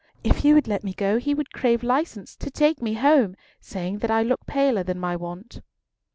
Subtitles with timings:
[0.23, 3.99] If you would let me go, he would crave license to take me home, saying
[3.99, 5.61] that I look paler than my wont."